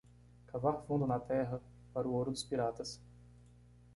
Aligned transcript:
Cavar 0.47 0.81
fundo 0.87 1.05
na 1.05 1.19
terra 1.19 1.61
para 1.93 2.07
o 2.07 2.11
ouro 2.13 2.31
dos 2.31 2.43
piratas. 2.43 2.99